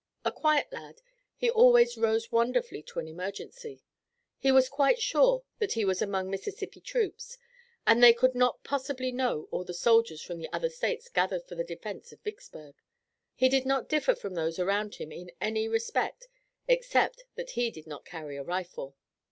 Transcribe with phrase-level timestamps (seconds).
[0.25, 0.99] A quiet lad,
[1.37, 3.83] he always rose wonderfully to an emergency.
[4.39, 7.37] He was quite sure that he was among Mississippi troops,
[7.85, 11.53] and they could not possibly know all the soldiers from the other states gathered for
[11.53, 12.73] the defense of Vicksburg.
[13.35, 16.27] He did not differ from those around him in any respect,
[16.67, 18.95] except that he did not carry a rifle.